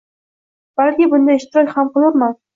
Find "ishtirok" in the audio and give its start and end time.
1.41-1.77